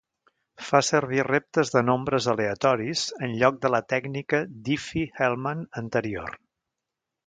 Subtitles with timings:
[0.69, 4.43] Fa servir reptes de nombres aleatoris en lloc de la tècnica
[4.73, 6.39] Diffie-Hellman anterior.